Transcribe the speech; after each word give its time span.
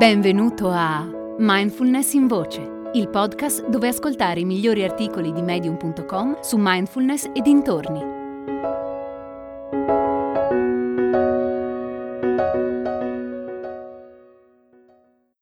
Benvenuto 0.00 0.70
a 0.70 1.06
Mindfulness 1.36 2.14
in 2.14 2.26
Voce, 2.26 2.90
il 2.94 3.10
podcast 3.10 3.68
dove 3.68 3.88
ascoltare 3.88 4.40
i 4.40 4.46
migliori 4.46 4.82
articoli 4.82 5.30
di 5.30 5.42
medium.com 5.42 6.40
su 6.40 6.56
mindfulness 6.58 7.30
e 7.34 7.42
dintorni. 7.42 8.00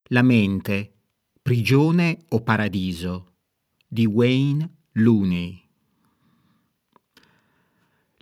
La 0.08 0.22
mente, 0.22 0.92
prigione 1.40 2.18
o 2.30 2.42
paradiso 2.42 3.34
di 3.86 4.06
Wayne 4.06 4.68
Looney. 4.94 5.68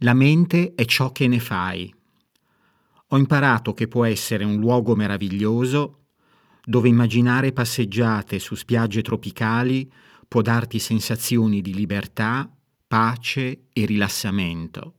La 0.00 0.12
mente 0.12 0.74
è 0.74 0.84
ciò 0.84 1.12
che 1.12 1.28
ne 1.28 1.40
fai. 1.40 1.90
Ho 3.06 3.16
imparato 3.16 3.72
che 3.72 3.88
può 3.88 4.04
essere 4.04 4.44
un 4.44 4.56
luogo 4.56 4.94
meraviglioso 4.94 6.00
dove 6.68 6.88
immaginare 6.88 7.52
passeggiate 7.52 8.40
su 8.40 8.56
spiagge 8.56 9.00
tropicali 9.00 9.88
può 10.26 10.42
darti 10.42 10.80
sensazioni 10.80 11.60
di 11.60 11.72
libertà, 11.72 12.52
pace 12.88 13.66
e 13.72 13.86
rilassamento. 13.86 14.94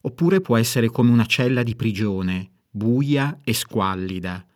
Oppure 0.00 0.40
può 0.40 0.56
essere 0.56 0.88
come 0.88 1.10
una 1.10 1.26
cella 1.26 1.62
di 1.62 1.76
prigione, 1.76 2.52
buia 2.70 3.38
e 3.44 3.52
squallida, 3.52 4.46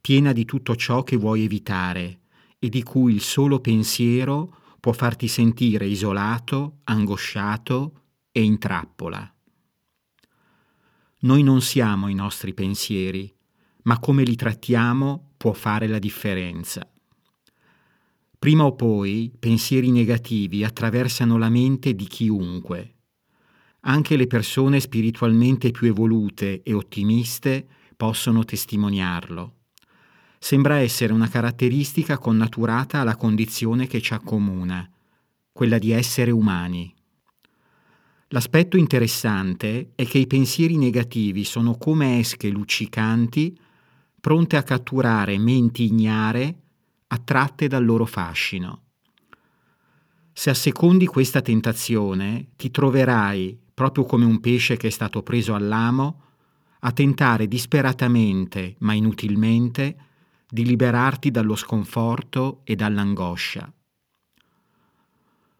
piena 0.00 0.32
di 0.32 0.46
tutto 0.46 0.76
ciò 0.76 1.02
che 1.02 1.16
vuoi 1.16 1.44
evitare 1.44 2.20
e 2.58 2.70
di 2.70 2.82
cui 2.82 3.12
il 3.12 3.20
solo 3.20 3.60
pensiero 3.60 4.56
può 4.80 4.92
farti 4.92 5.28
sentire 5.28 5.84
isolato, 5.84 6.78
angosciato 6.84 8.00
e 8.32 8.42
in 8.42 8.58
trappola. 8.58 9.30
Noi 11.18 11.42
non 11.42 11.60
siamo 11.60 12.08
i 12.08 12.14
nostri 12.14 12.54
pensieri, 12.54 13.30
ma 13.84 13.98
come 13.98 14.22
li 14.22 14.36
trattiamo 14.36 15.32
può 15.36 15.52
fare 15.52 15.86
la 15.86 15.98
differenza. 15.98 16.88
Prima 18.38 18.64
o 18.64 18.74
poi 18.74 19.32
pensieri 19.38 19.90
negativi 19.90 20.64
attraversano 20.64 21.38
la 21.38 21.48
mente 21.48 21.94
di 21.94 22.06
chiunque. 22.06 22.94
Anche 23.80 24.16
le 24.16 24.26
persone 24.26 24.80
spiritualmente 24.80 25.70
più 25.70 25.86
evolute 25.86 26.62
e 26.62 26.72
ottimiste 26.72 27.66
possono 27.96 28.44
testimoniarlo. 28.44 29.54
Sembra 30.38 30.76
essere 30.76 31.12
una 31.12 31.28
caratteristica 31.28 32.18
connaturata 32.18 33.00
alla 33.00 33.16
condizione 33.16 33.86
che 33.86 34.00
ci 34.00 34.12
accomuna, 34.12 34.86
quella 35.52 35.78
di 35.78 35.90
essere 35.90 36.30
umani. 36.30 36.92
L'aspetto 38.28 38.76
interessante 38.76 39.92
è 39.94 40.04
che 40.04 40.18
i 40.18 40.26
pensieri 40.26 40.76
negativi 40.76 41.44
sono 41.44 41.76
come 41.76 42.18
esche 42.18 42.48
luccicanti 42.48 43.56
pronte 44.24 44.56
a 44.56 44.62
catturare 44.62 45.36
menti 45.36 45.84
ignare 45.84 46.60
attratte 47.08 47.68
dal 47.68 47.84
loro 47.84 48.06
fascino. 48.06 48.84
Se 50.32 50.48
assecondi 50.48 51.04
questa 51.04 51.42
tentazione, 51.42 52.52
ti 52.56 52.70
troverai, 52.70 53.60
proprio 53.74 54.04
come 54.04 54.24
un 54.24 54.40
pesce 54.40 54.78
che 54.78 54.86
è 54.86 54.90
stato 54.90 55.22
preso 55.22 55.54
all'amo, 55.54 56.22
a 56.80 56.92
tentare 56.92 57.46
disperatamente, 57.46 58.76
ma 58.78 58.94
inutilmente, 58.94 59.96
di 60.48 60.64
liberarti 60.64 61.30
dallo 61.30 61.54
sconforto 61.54 62.62
e 62.64 62.76
dall'angoscia. 62.76 63.70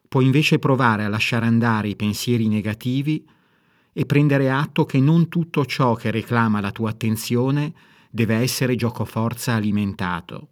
Puoi 0.07 0.25
invece 0.25 0.57
provare 0.57 1.03
a 1.03 1.09
lasciare 1.09 1.45
andare 1.45 1.89
i 1.89 1.95
pensieri 1.95 2.47
negativi 2.47 3.23
e 3.93 4.05
prendere 4.07 4.49
atto 4.49 4.85
che 4.85 4.99
non 4.99 5.29
tutto 5.29 5.67
ciò 5.67 5.93
che 5.93 6.09
reclama 6.09 6.59
la 6.59 6.71
tua 6.71 6.89
attenzione 6.89 7.93
deve 8.15 8.35
essere 8.35 8.75
giocoforza 8.75 9.55
alimentato. 9.55 10.47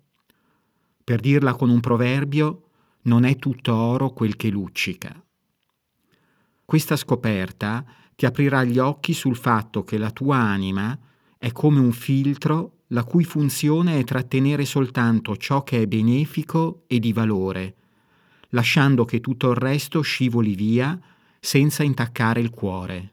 Per 1.01 1.21
dirla 1.21 1.53
con 1.53 1.69
un 1.69 1.79
proverbio, 1.79 2.63
non 3.03 3.23
è 3.23 3.37
tutto 3.37 3.73
oro 3.73 4.09
quel 4.09 4.35
che 4.35 4.49
luccica. 4.49 5.23
Questa 6.65 6.97
scoperta 6.97 7.85
ti 8.15 8.25
aprirà 8.25 8.65
gli 8.65 8.79
occhi 8.79 9.13
sul 9.13 9.37
fatto 9.37 9.85
che 9.85 9.97
la 9.97 10.11
tua 10.11 10.35
anima 10.35 10.99
è 11.37 11.53
come 11.53 11.79
un 11.79 11.93
filtro 11.93 12.79
la 12.87 13.05
cui 13.05 13.23
funzione 13.23 13.97
è 13.97 14.03
trattenere 14.03 14.65
soltanto 14.65 15.37
ciò 15.37 15.63
che 15.63 15.83
è 15.83 15.87
benefico 15.87 16.83
e 16.87 16.99
di 16.99 17.13
valore, 17.13 17.75
lasciando 18.49 19.05
che 19.05 19.21
tutto 19.21 19.51
il 19.51 19.55
resto 19.55 20.01
scivoli 20.01 20.53
via 20.55 20.99
senza 21.39 21.81
intaccare 21.81 22.41
il 22.41 22.49
cuore. 22.49 23.12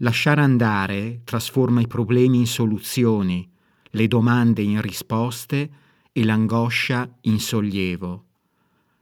Lasciare 0.00 0.42
andare 0.42 1.22
trasforma 1.24 1.80
i 1.80 1.88
problemi 1.88 2.38
in 2.38 2.46
soluzioni, 2.46 3.48
le 3.90 4.06
domande 4.06 4.62
in 4.62 4.80
risposte 4.80 5.70
e 6.12 6.24
l'angoscia 6.24 7.08
in 7.22 7.40
sollievo. 7.40 8.24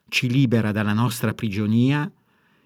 Ci 0.08 0.30
libera 0.30 0.72
dalla 0.72 0.94
nostra 0.94 1.34
prigionia 1.34 2.10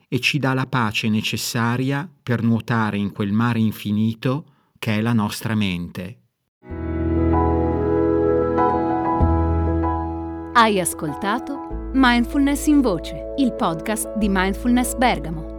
e 0.06 0.20
ci 0.20 0.38
dà 0.38 0.54
la 0.54 0.66
pace 0.66 1.08
necessaria 1.08 2.08
per 2.22 2.42
nuotare 2.42 2.98
in 2.98 3.10
quel 3.10 3.32
mare 3.32 3.58
infinito 3.58 4.44
che 4.78 4.98
è 4.98 5.00
la 5.00 5.12
nostra 5.12 5.56
mente. 5.56 6.18
Hai 10.52 10.78
ascoltato 10.78 11.90
Mindfulness 11.94 12.66
in 12.66 12.80
Voce, 12.80 13.34
il 13.38 13.52
podcast 13.54 14.16
di 14.18 14.28
Mindfulness 14.28 14.94
Bergamo 14.94 15.58